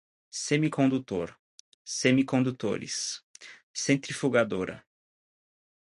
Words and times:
semicondutor, 0.31 1.37
semicondutores, 1.85 3.23
centrifugadora 3.71 4.83